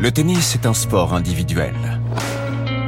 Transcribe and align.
Le 0.00 0.10
tennis 0.10 0.56
est 0.56 0.66
un 0.66 0.74
sport 0.74 1.14
individuel. 1.14 1.74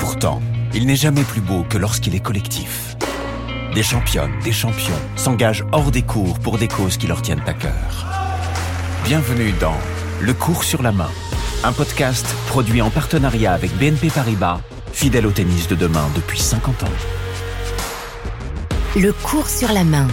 Pourtant, 0.01 0.43
il 0.75 0.87
n'est 0.87 0.97
jamais 0.97 1.23
plus 1.23 1.41
beau 1.41 1.65
que 1.69 1.79
lorsqu'il 1.79 2.17
est 2.17 2.21
collectif. 2.21 2.97
Des 3.75 3.85
championnes, 3.85 4.33
des 4.43 4.53
champions 4.53 4.99
s'engagent 5.15 5.65
hors 5.71 5.93
des 5.93 6.03
cours 6.03 6.39
pour 6.41 6.59
des 6.59 6.67
causes 6.67 6.97
qui 6.97 7.07
leur 7.07 7.23
tiennent 7.23 7.45
à 7.47 7.55
cœur. 7.55 8.07
Bienvenue 9.05 9.53
dans 9.61 9.77
Le 10.21 10.35
cours 10.35 10.65
sur 10.65 10.83
la 10.83 10.91
main, 10.91 11.11
un 11.63 11.73
podcast 11.73 12.27
produit 12.49 12.83
en 12.83 12.91
partenariat 12.91 13.53
avec 13.53 13.73
BNP 13.77 14.11
Paribas, 14.11 14.61
fidèle 14.93 15.27
au 15.27 15.31
tennis 15.31 15.69
de 15.69 15.77
demain 15.77 16.09
depuis 16.17 16.41
50 16.41 16.83
ans. 16.83 16.87
Le 18.97 19.13
cours 19.13 19.49
sur 19.49 19.73
la 19.73 19.85
main. 19.85 20.09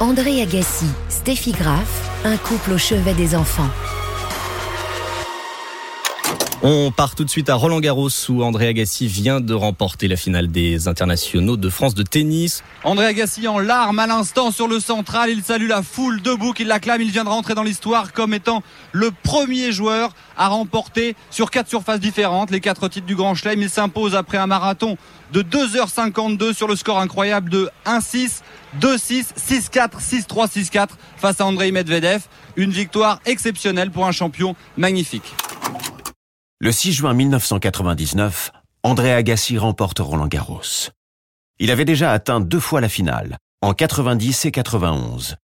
André 0.00 0.42
Agassi, 0.42 0.86
Steffi 1.08 1.52
Graf, 1.52 2.10
un 2.24 2.36
couple 2.36 2.72
au 2.72 2.78
chevet 2.78 3.14
des 3.14 3.34
enfants. 3.34 3.70
On 6.62 6.90
part 6.90 7.14
tout 7.14 7.24
de 7.24 7.30
suite 7.30 7.48
à 7.48 7.54
Roland 7.54 7.80
Garros 7.80 8.10
où 8.28 8.44
André 8.44 8.66
Agassi 8.66 9.06
vient 9.06 9.40
de 9.40 9.54
remporter 9.54 10.08
la 10.08 10.16
finale 10.16 10.48
des 10.48 10.88
internationaux 10.88 11.56
de 11.56 11.70
France 11.70 11.94
de 11.94 12.02
tennis. 12.02 12.62
André 12.84 13.06
Agassi 13.06 13.48
en 13.48 13.58
larmes 13.58 13.98
à 13.98 14.06
l'instant 14.06 14.50
sur 14.50 14.68
le 14.68 14.78
central, 14.78 15.30
il 15.30 15.42
salue 15.42 15.68
la 15.68 15.82
foule 15.82 16.20
debout 16.20 16.52
qui 16.52 16.64
l'acclame, 16.64 17.00
il 17.00 17.10
vient 17.10 17.24
de 17.24 17.30
rentrer 17.30 17.54
dans 17.54 17.62
l'histoire 17.62 18.12
comme 18.12 18.34
étant 18.34 18.62
le 18.92 19.10
premier 19.10 19.72
joueur 19.72 20.12
à 20.36 20.48
remporter 20.48 21.16
sur 21.30 21.50
quatre 21.50 21.70
surfaces 21.70 22.00
différentes 22.00 22.50
les 22.50 22.60
quatre 22.60 22.88
titres 22.88 23.06
du 23.06 23.16
Grand 23.16 23.34
Chelem. 23.34 23.62
Il 23.62 23.70
s'impose 23.70 24.14
après 24.14 24.36
un 24.36 24.46
marathon 24.46 24.98
de 25.32 25.40
2h52 25.40 26.52
sur 26.52 26.68
le 26.68 26.76
score 26.76 26.98
incroyable 26.98 27.48
de 27.48 27.70
1-6, 27.86 28.40
2-6, 28.78 29.28
6-4, 29.38 29.92
6-3, 29.98 30.50
6-4 30.50 30.88
face 31.16 31.40
à 31.40 31.46
Andrei 31.46 31.72
Medvedev. 31.72 32.20
Une 32.56 32.70
victoire 32.70 33.18
exceptionnelle 33.24 33.90
pour 33.90 34.06
un 34.06 34.12
champion 34.12 34.54
magnifique. 34.76 35.32
Le 36.62 36.72
6 36.72 36.92
juin 36.92 37.14
1999, 37.14 38.52
André 38.82 39.14
Agassi 39.14 39.56
remporte 39.56 39.98
Roland 39.98 40.26
Garros. 40.26 40.90
Il 41.58 41.70
avait 41.70 41.86
déjà 41.86 42.12
atteint 42.12 42.38
deux 42.38 42.60
fois 42.60 42.82
la 42.82 42.90
finale, 42.90 43.38
en 43.62 43.72
90 43.72 44.44
et 44.44 44.50
91. 44.50 45.36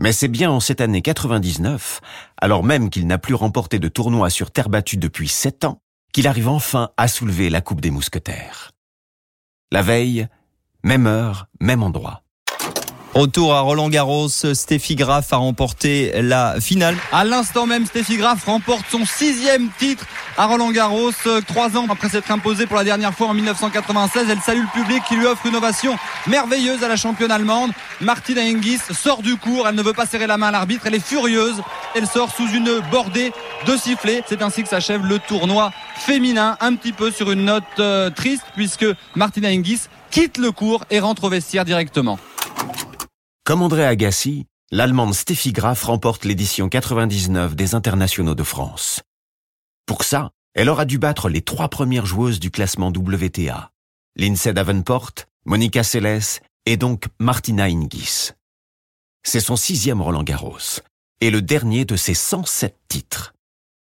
Mais 0.00 0.10
c'est 0.10 0.26
bien 0.26 0.50
en 0.50 0.58
cette 0.58 0.80
année 0.80 1.00
99, 1.00 2.00
alors 2.38 2.64
même 2.64 2.90
qu'il 2.90 3.06
n'a 3.06 3.18
plus 3.18 3.34
remporté 3.34 3.78
de 3.78 3.86
tournoi 3.86 4.30
sur 4.30 4.50
terre 4.50 4.68
battue 4.68 4.96
depuis 4.96 5.28
sept 5.28 5.64
ans, 5.64 5.80
qu'il 6.12 6.26
arrive 6.26 6.48
enfin 6.48 6.90
à 6.96 7.06
soulever 7.06 7.50
la 7.50 7.60
Coupe 7.60 7.80
des 7.80 7.92
Mousquetaires. 7.92 8.72
La 9.70 9.82
veille, 9.82 10.26
même 10.82 11.06
heure, 11.06 11.46
même 11.60 11.84
endroit. 11.84 12.24
Retour 13.18 13.52
à 13.52 13.62
Roland 13.62 13.88
Garros, 13.88 14.28
Steffi 14.28 14.94
Graf 14.94 15.32
a 15.32 15.38
remporté 15.38 16.12
la 16.22 16.60
finale. 16.60 16.96
À 17.10 17.24
l'instant 17.24 17.66
même, 17.66 17.84
Steffi 17.84 18.16
Graf 18.16 18.44
remporte 18.44 18.84
son 18.88 19.04
sixième 19.04 19.70
titre 19.76 20.06
à 20.36 20.46
Roland 20.46 20.70
Garros. 20.70 21.10
Trois 21.48 21.76
ans 21.76 21.86
après 21.90 22.10
s'être 22.10 22.30
imposée 22.30 22.68
pour 22.68 22.76
la 22.76 22.84
dernière 22.84 23.12
fois 23.12 23.26
en 23.26 23.34
1996, 23.34 24.28
elle 24.30 24.38
salue 24.38 24.60
le 24.60 24.80
public 24.80 25.02
qui 25.08 25.16
lui 25.16 25.26
offre 25.26 25.44
une 25.46 25.56
ovation 25.56 25.96
merveilleuse 26.28 26.84
à 26.84 26.88
la 26.88 26.94
championne 26.94 27.32
allemande. 27.32 27.72
Martina 28.00 28.42
Hingis 28.42 28.78
sort 28.92 29.22
du 29.22 29.36
cours, 29.36 29.66
elle 29.66 29.74
ne 29.74 29.82
veut 29.82 29.94
pas 29.94 30.06
serrer 30.06 30.28
la 30.28 30.36
main 30.36 30.46
à 30.46 30.52
l'arbitre, 30.52 30.86
elle 30.86 30.94
est 30.94 31.04
furieuse. 31.04 31.60
Elle 31.96 32.06
sort 32.06 32.30
sous 32.32 32.48
une 32.48 32.80
bordée 32.92 33.32
de 33.66 33.76
sifflets. 33.76 34.22
C'est 34.28 34.42
ainsi 34.42 34.62
que 34.62 34.68
s'achève 34.68 35.04
le 35.04 35.18
tournoi 35.18 35.72
féminin, 35.96 36.56
un 36.60 36.76
petit 36.76 36.92
peu 36.92 37.10
sur 37.10 37.32
une 37.32 37.46
note 37.46 37.64
euh, 37.80 38.10
triste 38.10 38.44
puisque 38.54 38.86
Martina 39.16 39.48
Hingis 39.48 39.88
quitte 40.12 40.38
le 40.38 40.52
cours 40.52 40.84
et 40.88 41.00
rentre 41.00 41.24
au 41.24 41.28
vestiaire 41.30 41.64
directement. 41.64 42.20
Comme 43.48 43.62
André 43.62 43.86
Agassi, 43.86 44.44
l'Allemande 44.70 45.14
Steffi 45.14 45.52
Graf 45.52 45.84
remporte 45.84 46.26
l'édition 46.26 46.68
99 46.68 47.56
des 47.56 47.74
Internationaux 47.74 48.34
de 48.34 48.42
France. 48.42 49.00
Pour 49.86 50.04
ça, 50.04 50.32
elle 50.52 50.68
aura 50.68 50.84
dû 50.84 50.98
battre 50.98 51.30
les 51.30 51.40
trois 51.40 51.70
premières 51.70 52.04
joueuses 52.04 52.40
du 52.40 52.50
classement 52.50 52.88
WTA, 52.88 53.70
Lindsay 54.16 54.52
Davenport, 54.52 55.12
Monica 55.46 55.82
Seles 55.82 56.42
et 56.66 56.76
donc 56.76 57.06
Martina 57.18 57.70
Hingis. 57.70 58.32
C'est 59.22 59.40
son 59.40 59.56
sixième 59.56 60.02
Roland 60.02 60.24
Garros 60.24 60.82
et 61.22 61.30
le 61.30 61.40
dernier 61.40 61.86
de 61.86 61.96
ses 61.96 62.12
107 62.12 62.76
titres. 62.88 63.32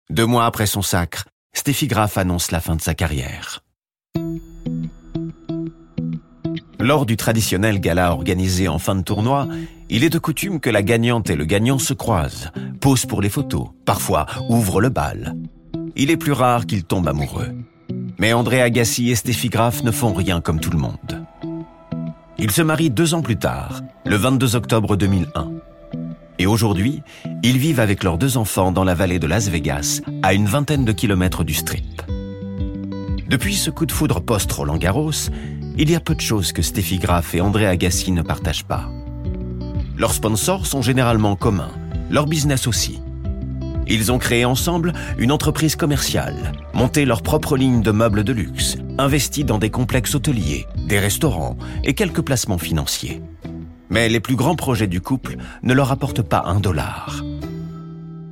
Deux 0.08 0.26
mois 0.26 0.46
après 0.46 0.68
son 0.68 0.82
sacre, 0.82 1.26
Steffi 1.52 1.88
Graf 1.88 2.16
annonce 2.16 2.52
la 2.52 2.60
fin 2.60 2.76
de 2.76 2.80
sa 2.80 2.94
carrière. 2.94 3.64
Lors 6.80 7.06
du 7.06 7.16
traditionnel 7.16 7.80
gala 7.80 8.12
organisé 8.12 8.68
en 8.68 8.78
fin 8.78 8.94
de 8.94 9.02
tournoi, 9.02 9.48
il 9.90 10.04
est 10.04 10.10
de 10.10 10.18
coutume 10.18 10.60
que 10.60 10.70
la 10.70 10.82
gagnante 10.82 11.28
et 11.28 11.34
le 11.36 11.44
gagnant 11.44 11.78
se 11.78 11.92
croisent, 11.92 12.50
posent 12.80 13.06
pour 13.06 13.20
les 13.20 13.28
photos, 13.28 13.68
parfois 13.84 14.26
ouvrent 14.48 14.80
le 14.80 14.88
bal. 14.88 15.34
Il 15.96 16.10
est 16.10 16.16
plus 16.16 16.32
rare 16.32 16.66
qu'ils 16.66 16.84
tombent 16.84 17.08
amoureux. 17.08 17.50
Mais 18.18 18.32
André 18.32 18.62
Agassi 18.62 19.10
et 19.10 19.16
Steffi 19.16 19.48
Graf 19.48 19.82
ne 19.82 19.90
font 19.90 20.12
rien 20.12 20.40
comme 20.40 20.60
tout 20.60 20.70
le 20.70 20.78
monde. 20.78 21.26
Ils 22.38 22.52
se 22.52 22.62
marient 22.62 22.90
deux 22.90 23.14
ans 23.14 23.22
plus 23.22 23.36
tard, 23.36 23.82
le 24.06 24.14
22 24.14 24.54
octobre 24.54 24.96
2001. 24.96 25.50
Et 26.38 26.46
aujourd'hui, 26.46 27.02
ils 27.42 27.58
vivent 27.58 27.80
avec 27.80 28.04
leurs 28.04 28.18
deux 28.18 28.36
enfants 28.36 28.70
dans 28.70 28.84
la 28.84 28.94
vallée 28.94 29.18
de 29.18 29.26
Las 29.26 29.48
Vegas, 29.48 30.00
à 30.22 30.34
une 30.34 30.46
vingtaine 30.46 30.84
de 30.84 30.92
kilomètres 30.92 31.42
du 31.42 31.54
Strip. 31.54 32.02
Depuis 33.28 33.56
ce 33.56 33.70
coup 33.70 33.86
de 33.86 33.92
foudre 33.92 34.20
post-Roland 34.20 34.78
Garros, 34.78 35.30
il 35.80 35.90
y 35.90 35.94
a 35.94 36.00
peu 36.00 36.16
de 36.16 36.20
choses 36.20 36.50
que 36.50 36.60
Steffi 36.60 36.98
Graf 36.98 37.36
et 37.36 37.40
André 37.40 37.64
Agassi 37.64 38.10
ne 38.10 38.22
partagent 38.22 38.64
pas. 38.64 38.90
Leurs 39.96 40.12
sponsors 40.12 40.66
sont 40.66 40.82
généralement 40.82 41.36
communs, 41.36 41.70
leur 42.10 42.26
business 42.26 42.66
aussi. 42.66 43.00
Ils 43.86 44.10
ont 44.10 44.18
créé 44.18 44.44
ensemble 44.44 44.92
une 45.18 45.30
entreprise 45.30 45.76
commerciale, 45.76 46.52
monté 46.74 47.04
leur 47.04 47.22
propre 47.22 47.56
ligne 47.56 47.80
de 47.80 47.92
meubles 47.92 48.24
de 48.24 48.32
luxe, 48.32 48.76
investi 48.98 49.44
dans 49.44 49.58
des 49.58 49.70
complexes 49.70 50.16
hôteliers, 50.16 50.66
des 50.88 50.98
restaurants 50.98 51.56
et 51.84 51.94
quelques 51.94 52.22
placements 52.22 52.58
financiers. 52.58 53.22
Mais 53.88 54.08
les 54.08 54.20
plus 54.20 54.36
grands 54.36 54.56
projets 54.56 54.88
du 54.88 55.00
couple 55.00 55.36
ne 55.62 55.74
leur 55.74 55.92
apportent 55.92 56.22
pas 56.22 56.42
un 56.46 56.58
dollar. 56.58 57.24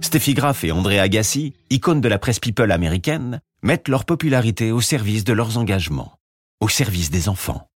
Steffi 0.00 0.34
Graf 0.34 0.64
et 0.64 0.72
André 0.72 0.98
Agassi, 0.98 1.54
icônes 1.70 2.00
de 2.00 2.08
la 2.08 2.18
presse 2.18 2.40
people 2.40 2.72
américaine, 2.72 3.40
mettent 3.62 3.88
leur 3.88 4.04
popularité 4.04 4.72
au 4.72 4.80
service 4.80 5.24
de 5.24 5.32
leurs 5.32 5.58
engagements 5.58 6.15
au 6.60 6.68
service 6.68 7.10
des 7.10 7.28
enfants. 7.28 7.66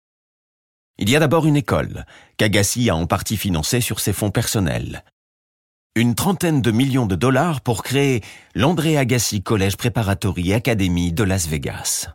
Il 0.98 1.08
y 1.08 1.16
a 1.16 1.20
d'abord 1.20 1.46
une 1.46 1.56
école, 1.56 2.04
qu'Agassi 2.36 2.90
a 2.90 2.96
en 2.96 3.06
partie 3.06 3.36
financée 3.36 3.80
sur 3.80 4.00
ses 4.00 4.12
fonds 4.12 4.30
personnels. 4.30 5.04
Une 5.96 6.14
trentaine 6.14 6.62
de 6.62 6.70
millions 6.70 7.06
de 7.06 7.16
dollars 7.16 7.62
pour 7.62 7.82
créer 7.82 8.22
l'André 8.54 8.96
Agassi 8.96 9.42
Collège 9.42 9.76
Preparatory 9.76 10.52
Academy 10.52 11.12
de 11.12 11.24
Las 11.24 11.48
Vegas. 11.48 12.08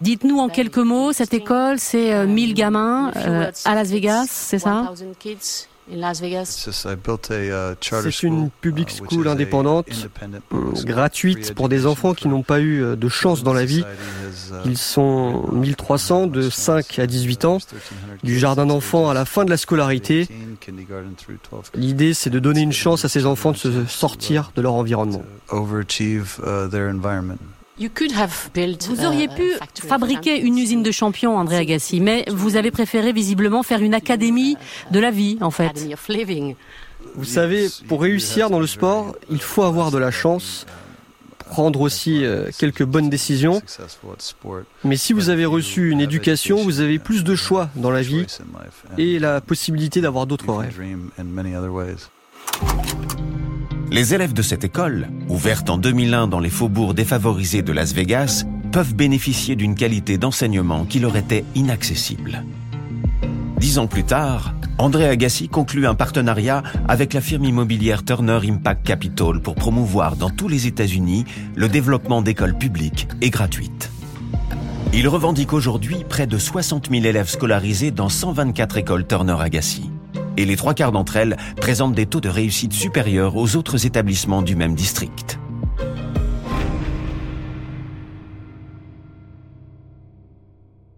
Dites-nous 0.00 0.38
en 0.38 0.48
quelques 0.48 0.78
mots, 0.78 1.12
cette 1.12 1.34
école, 1.34 1.78
c'est 1.78 2.26
1000 2.26 2.54
gamins 2.54 3.12
euh, 3.16 3.50
à 3.64 3.74
Las 3.74 3.90
Vegas, 3.90 4.26
c'est 4.30 4.58
ça? 4.58 4.94
C'est 8.02 8.22
une 8.22 8.50
public 8.60 8.90
school 8.90 9.28
indépendante, 9.28 9.86
gratuite 10.84 11.54
pour 11.54 11.68
des 11.68 11.86
enfants 11.86 12.14
qui 12.14 12.28
n'ont 12.28 12.42
pas 12.42 12.60
eu 12.60 12.96
de 12.96 13.08
chance 13.08 13.42
dans 13.42 13.52
la 13.52 13.64
vie. 13.64 13.84
Ils 14.64 14.78
sont 14.78 15.48
1300 15.52 16.26
de 16.28 16.48
5 16.48 16.98
à 16.98 17.06
18 17.06 17.44
ans, 17.44 17.58
du 18.22 18.38
jardin 18.38 18.66
d'enfants 18.66 19.08
à 19.08 19.14
la 19.14 19.24
fin 19.24 19.44
de 19.44 19.50
la 19.50 19.56
scolarité. 19.56 20.28
L'idée, 21.74 22.14
c'est 22.14 22.30
de 22.30 22.38
donner 22.38 22.60
une 22.60 22.72
chance 22.72 23.04
à 23.04 23.08
ces 23.08 23.26
enfants 23.26 23.52
de 23.52 23.56
se 23.56 23.84
sortir 23.86 24.52
de 24.54 24.62
leur 24.62 24.74
environnement. 24.74 25.22
Vous 28.88 29.04
auriez 29.06 29.28
pu 29.28 29.52
fabriquer 29.86 30.38
une 30.40 30.58
usine 30.58 30.82
de 30.82 30.90
champions, 30.90 31.36
André 31.38 31.56
Agassi, 31.56 32.00
mais 32.00 32.24
vous 32.28 32.56
avez 32.56 32.70
préféré 32.70 33.12
visiblement 33.12 33.62
faire 33.62 33.80
une 33.80 33.94
académie 33.94 34.56
de 34.90 35.00
la 35.00 35.10
vie, 35.10 35.38
en 35.40 35.50
fait. 35.50 35.88
Vous 37.14 37.24
savez, 37.24 37.68
pour 37.88 38.02
réussir 38.02 38.50
dans 38.50 38.60
le 38.60 38.66
sport, 38.66 39.16
il 39.30 39.40
faut 39.40 39.62
avoir 39.62 39.90
de 39.90 39.96
la 39.98 40.10
chance, 40.10 40.66
prendre 41.48 41.80
aussi 41.80 42.24
euh, 42.24 42.50
quelques 42.58 42.84
bonnes 42.84 43.08
décisions. 43.08 43.62
Mais 44.84 44.96
si 44.96 45.12
vous 45.14 45.30
avez 45.30 45.46
reçu 45.46 45.90
une 45.90 46.00
éducation, 46.02 46.62
vous 46.62 46.80
avez 46.80 46.98
plus 46.98 47.24
de 47.24 47.34
choix 47.34 47.70
dans 47.76 47.90
la 47.90 48.02
vie 48.02 48.26
et 48.98 49.18
la 49.18 49.40
possibilité 49.40 50.00
d'avoir 50.02 50.26
d'autres 50.26 50.52
rêves. 50.52 50.78
Les 53.92 54.14
élèves 54.14 54.32
de 54.32 54.42
cette 54.42 54.62
école, 54.62 55.08
ouverte 55.28 55.68
en 55.68 55.76
2001 55.76 56.28
dans 56.28 56.38
les 56.38 56.48
faubourgs 56.48 56.94
défavorisés 56.94 57.62
de 57.62 57.72
Las 57.72 57.92
Vegas, 57.92 58.44
peuvent 58.70 58.94
bénéficier 58.94 59.56
d'une 59.56 59.74
qualité 59.74 60.16
d'enseignement 60.16 60.84
qui 60.84 61.00
leur 61.00 61.16
était 61.16 61.44
inaccessible. 61.56 62.44
Dix 63.58 63.78
ans 63.78 63.88
plus 63.88 64.04
tard, 64.04 64.54
André 64.78 65.08
Agassi 65.08 65.48
conclut 65.48 65.88
un 65.88 65.96
partenariat 65.96 66.62
avec 66.86 67.14
la 67.14 67.20
firme 67.20 67.46
immobilière 67.46 68.04
Turner 68.04 68.38
Impact 68.44 68.86
Capital 68.86 69.40
pour 69.42 69.56
promouvoir 69.56 70.14
dans 70.14 70.30
tous 70.30 70.46
les 70.46 70.68
États-Unis 70.68 71.24
le 71.56 71.68
développement 71.68 72.22
d'écoles 72.22 72.56
publiques 72.56 73.08
et 73.20 73.30
gratuites. 73.30 73.90
Il 74.92 75.08
revendique 75.08 75.52
aujourd'hui 75.52 76.04
près 76.08 76.28
de 76.28 76.38
60 76.38 76.90
000 76.90 77.04
élèves 77.04 77.28
scolarisés 77.28 77.90
dans 77.90 78.08
124 78.08 78.78
écoles 78.78 79.06
Turner 79.06 79.36
Agassi 79.40 79.90
et 80.40 80.46
les 80.46 80.56
trois 80.56 80.74
quarts 80.74 80.92
d'entre 80.92 81.16
elles 81.16 81.36
présentent 81.56 81.94
des 81.94 82.06
taux 82.06 82.20
de 82.20 82.28
réussite 82.28 82.72
supérieurs 82.72 83.36
aux 83.36 83.56
autres 83.56 83.86
établissements 83.86 84.42
du 84.42 84.56
même 84.56 84.74
district. 84.74 85.38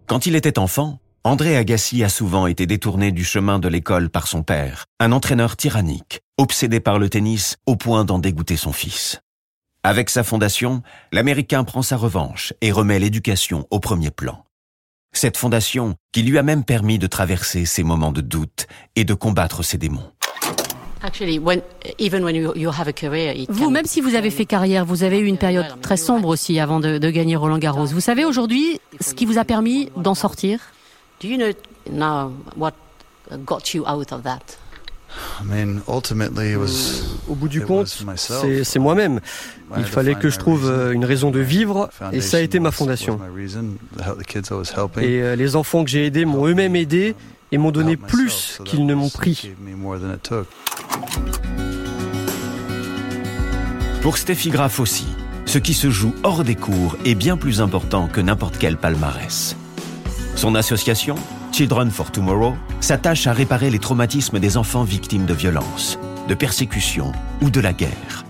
Quand 0.07 0.25
il 0.25 0.35
était 0.35 0.59
enfant, 0.59 0.99
André 1.23 1.55
Agassi 1.57 2.03
a 2.03 2.09
souvent 2.09 2.47
été 2.47 2.65
détourné 2.65 3.11
du 3.11 3.23
chemin 3.23 3.57
de 3.57 3.67
l'école 3.67 4.09
par 4.09 4.27
son 4.27 4.43
père, 4.43 4.85
un 4.99 5.11
entraîneur 5.11 5.55
tyrannique, 5.55 6.21
obsédé 6.37 6.79
par 6.79 6.99
le 6.99 7.09
tennis 7.09 7.57
au 7.65 7.75
point 7.75 8.05
d'en 8.05 8.19
dégoûter 8.19 8.57
son 8.57 8.73
fils. 8.73 9.21
Avec 9.83 10.09
sa 10.09 10.23
fondation, 10.23 10.81
l'Américain 11.11 11.63
prend 11.63 11.81
sa 11.81 11.97
revanche 11.97 12.53
et 12.61 12.71
remet 12.71 12.99
l'éducation 12.99 13.67
au 13.71 13.79
premier 13.79 14.11
plan. 14.11 14.45
Cette 15.13 15.37
fondation 15.37 15.95
qui 16.11 16.23
lui 16.23 16.37
a 16.37 16.43
même 16.43 16.63
permis 16.63 16.99
de 16.99 17.07
traverser 17.07 17.65
ses 17.65 17.83
moments 17.83 18.11
de 18.11 18.21
doute 18.21 18.67
et 18.95 19.05
de 19.05 19.13
combattre 19.13 19.63
ses 19.63 19.77
démons. 19.77 20.11
Vous, 23.49 23.69
même 23.69 23.85
si 23.85 24.01
vous 24.01 24.15
avez 24.15 24.29
fait 24.29 24.45
carrière, 24.45 24.85
vous 24.85 25.03
avez 25.03 25.19
eu 25.19 25.25
une 25.25 25.37
période 25.37 25.81
très 25.81 25.97
sombre 25.97 26.29
aussi 26.29 26.59
avant 26.59 26.79
de, 26.79 27.09
gagner 27.09 27.35
Roland 27.35 27.57
Garros. 27.57 27.85
Vous 27.85 27.99
savez 27.99 28.25
aujourd'hui 28.25 28.79
ce 29.01 29.13
qui 29.13 29.25
vous 29.25 29.37
a 29.37 29.43
permis 29.43 29.91
d'en 29.97 30.15
sortir? 30.15 30.59
Au 37.27 37.35
bout 37.35 37.47
du 37.47 37.61
compte, 37.61 38.03
c'est 38.63 38.79
moi-même. 38.79 39.19
Il 39.77 39.85
fallait 39.85 40.15
que 40.15 40.29
je 40.29 40.37
trouve 40.37 40.69
euh, 40.69 40.91
une 40.91 41.05
raison 41.05 41.31
de 41.31 41.39
vivre 41.39 41.89
et 42.11 42.21
ça 42.21 42.37
a 42.37 42.39
été 42.41 42.59
ma 42.59 42.71
fondation. 42.71 43.19
Et 45.01 45.21
euh, 45.21 45.35
les 45.35 45.55
enfants 45.55 45.83
que 45.83 45.89
j'ai 45.89 46.05
aidés 46.05 46.25
m'ont 46.25 46.45
eux-mêmes 46.45 46.75
aidé 46.75 47.15
et 47.51 47.57
m'ont 47.57 47.71
donné 47.71 47.97
plus 47.97 48.59
qu'ils 48.65 48.85
ne 48.85 48.93
m'ont 48.93 49.09
pris. 49.09 49.51
Pour 54.01 54.17
Steffi 54.17 54.49
Graf 54.49 54.79
aussi, 54.79 55.07
ce 55.45 55.57
qui 55.59 55.73
se 55.73 55.89
joue 55.89 56.13
hors 56.23 56.43
des 56.43 56.55
cours 56.55 56.97
est 57.05 57.15
bien 57.15 57.37
plus 57.37 57.61
important 57.61 58.07
que 58.07 58.21
n'importe 58.21 58.57
quel 58.59 58.77
palmarès. 58.77 59.55
Son 60.35 60.55
association, 60.55 61.15
Children 61.53 61.91
for 61.91 62.11
Tomorrow, 62.11 62.55
s'attache 62.79 63.27
à 63.27 63.31
réparer 63.31 63.69
les 63.69 63.77
traumatismes 63.77 64.39
des 64.39 64.57
enfants 64.57 64.83
victimes 64.83 65.25
de 65.25 65.35
violences, 65.35 65.99
de 66.27 66.33
persécutions 66.33 67.11
ou 67.43 67.51
de 67.51 67.59
la 67.59 67.73
guerre. 67.73 68.25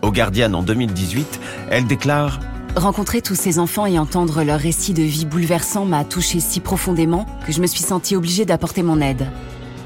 Au 0.00 0.10
Guardian 0.10 0.54
en 0.54 0.62
2018, 0.62 1.40
elle 1.70 1.86
déclare 1.86 2.40
Rencontrer 2.74 3.20
tous 3.20 3.34
ces 3.34 3.58
enfants 3.58 3.84
et 3.84 3.98
entendre 3.98 4.42
leurs 4.44 4.58
récits 4.58 4.94
de 4.94 5.02
vie 5.02 5.26
bouleversants 5.26 5.84
m'a 5.84 6.04
touché 6.04 6.40
si 6.40 6.60
profondément 6.60 7.26
que 7.46 7.52
je 7.52 7.60
me 7.60 7.66
suis 7.66 7.82
sentie 7.82 8.16
obligée 8.16 8.46
d'apporter 8.46 8.82
mon 8.82 9.02
aide. 9.02 9.26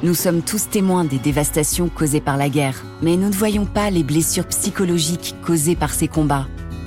Nous 0.05 0.15
sommes 0.15 0.43
tous 0.43 0.71
témoins 0.71 1.05
des 1.05 1.19
dévastations 1.19 1.89
causées 1.89 2.21
par 2.21 2.37
la 2.37 2.49
guerre, 2.49 2.85
mais 3.03 3.17
nous 3.17 3.29
ne 3.29 3.35
voyons 3.35 3.67
pas 3.67 3.91
les 3.91 4.05
blessures 4.05 4.47
psychologiques 4.47 5.35
causées 5.45 5.75
par 5.75 5.93
ces 5.93 6.07
combats. 6.07 6.47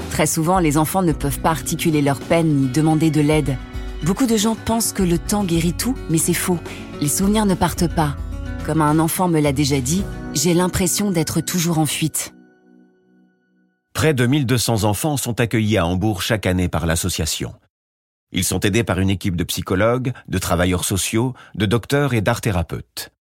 Très 0.10 0.26
souvent, 0.26 0.60
les 0.60 0.78
enfants 0.78 1.04
ne 1.04 1.12
peuvent 1.12 1.42
pas 1.42 1.50
articuler 1.50 2.02
leur 2.02 2.22
peine 2.22 2.48
ni 2.48 2.68
demander 2.70 3.12
de 3.12 3.20
l'aide. 3.20 3.58
Beaucoup 4.04 4.26
de 4.26 4.36
gens 4.36 4.56
pensent 4.56 4.94
que 4.94 5.04
le 5.04 5.20
temps 5.20 5.44
guérit 5.44 5.74
tout, 5.74 5.96
mais 6.10 6.18
c'est 6.18 6.34
faux. 6.34 6.58
Les 7.02 7.08
souvenirs 7.08 7.46
ne 7.46 7.54
partent 7.54 7.94
pas. 7.94 8.18
Comme 8.66 8.82
un 8.82 8.98
enfant 8.98 9.28
me 9.28 9.40
l'a 9.40 9.54
déjà 9.54 9.80
dit, 9.80 10.04
j'ai 10.34 10.56
l'impression 10.56 11.12
d'être 11.12 11.40
toujours 11.40 11.78
en 11.78 11.86
fuite. 11.86 12.34
Près 13.94 14.16
de 14.16 14.26
1200 14.26 14.86
enfants 14.86 15.18
sont 15.18 15.40
accueillis 15.40 15.78
à 15.78 15.86
Hambourg 15.86 16.24
chaque 16.24 16.48
année 16.48 16.68
par 16.68 16.88
l'association. 16.88 17.54
Ils 18.32 18.44
sont 18.44 18.62
aidés 18.62 18.84
par 18.84 19.00
une 19.00 19.10
équipe 19.12 19.36
de 19.36 19.44
psychologues, 19.44 20.14
de 20.28 20.38
travailleurs 20.40 20.86
sociaux, 20.86 21.36
de 21.54 21.68
docteurs 21.68 22.16
et 22.16 22.22
d'art 22.22 22.42
thérapeutes. 22.42 23.12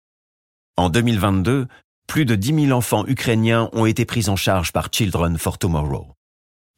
En 0.78 0.88
2022, 0.88 1.66
plus 2.06 2.24
de 2.24 2.36
10 2.36 2.66
000 2.68 2.70
enfants 2.70 3.04
ukrainiens 3.06 3.68
ont 3.74 3.84
été 3.84 4.06
pris 4.06 4.30
en 4.30 4.36
charge 4.36 4.72
par 4.72 4.88
Children 4.90 5.36
for 5.36 5.58
Tomorrow. 5.58 6.06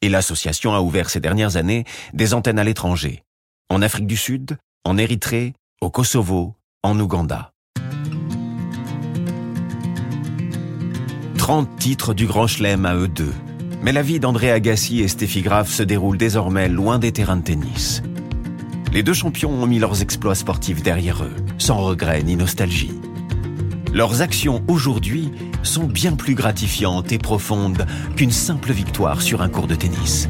Et 0.01 0.09
l'association 0.09 0.73
a 0.73 0.81
ouvert 0.81 1.09
ces 1.09 1.21
dernières 1.21 1.55
années 1.55 1.85
des 2.13 2.33
antennes 2.33 2.59
à 2.59 2.65
l'étranger, 2.65 3.23
en 3.69 3.81
Afrique 3.81 4.07
du 4.07 4.17
Sud, 4.17 4.57
en 4.85 4.97
Érythrée, 4.97 5.53
au 5.81 5.89
Kosovo, 5.89 6.55
en 6.83 6.99
Ouganda. 6.99 7.51
30 11.37 11.75
titres 11.77 12.13
du 12.13 12.25
Grand 12.25 12.47
Chelem 12.47 12.85
à 12.85 12.95
eux 12.95 13.07
deux. 13.07 13.33
Mais 13.81 13.91
la 13.91 14.01
vie 14.01 14.19
d'André 14.19 14.49
Agassi 14.49 15.01
et 15.01 15.07
Steffi 15.07 15.41
Graf 15.41 15.69
se 15.69 15.83
déroule 15.83 16.17
désormais 16.17 16.69
loin 16.69 16.99
des 16.99 17.11
terrains 17.11 17.37
de 17.37 17.43
tennis. 17.43 18.01
Les 18.93 19.03
deux 19.03 19.13
champions 19.13 19.51
ont 19.51 19.65
mis 19.65 19.79
leurs 19.79 20.01
exploits 20.01 20.35
sportifs 20.35 20.83
derrière 20.83 21.23
eux, 21.23 21.35
sans 21.57 21.77
regret 21.77 22.23
ni 22.23 22.35
nostalgie. 22.35 22.93
Leurs 23.91 24.21
actions 24.21 24.63
aujourd'hui 24.67 25.31
sont 25.63 25.85
bien 25.85 26.15
plus 26.15 26.35
gratifiantes 26.35 27.11
et 27.11 27.17
profondes 27.17 27.85
qu'une 28.15 28.31
simple 28.31 28.71
victoire 28.71 29.21
sur 29.21 29.41
un 29.41 29.49
cours 29.49 29.67
de 29.67 29.75
tennis. 29.75 30.29